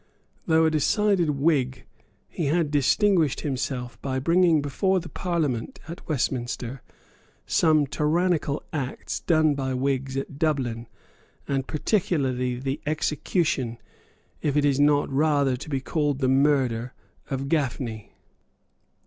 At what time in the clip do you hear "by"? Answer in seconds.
4.01-4.17, 9.53-9.75